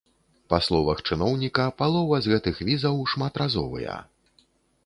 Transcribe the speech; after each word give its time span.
Па 0.51 0.59
словах 0.67 1.03
чыноўніка, 1.09 1.67
палова 1.83 2.15
з 2.29 2.33
гэтых 2.33 2.55
візаў 2.71 2.95
шматразовыя. 3.15 4.01